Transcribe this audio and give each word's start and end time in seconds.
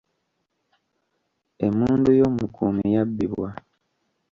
Emmundu 1.65 2.11
y'omukuumi 2.19 2.85
yabbibwa. 2.95 3.49